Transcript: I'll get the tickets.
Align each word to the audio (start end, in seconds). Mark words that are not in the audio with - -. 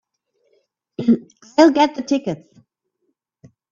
I'll 1.59 1.69
get 1.71 1.93
the 1.93 2.01
tickets. 2.01 2.47